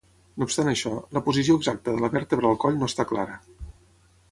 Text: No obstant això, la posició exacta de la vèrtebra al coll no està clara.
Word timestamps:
No 0.35 0.45
obstant 0.47 0.71
això, 0.71 0.93
la 1.17 1.21
posició 1.27 1.59
exacta 1.61 1.95
de 1.97 2.03
la 2.05 2.11
vèrtebra 2.15 2.51
al 2.55 2.59
coll 2.65 2.81
no 2.83 2.91
està 2.91 3.09
clara. 3.13 3.39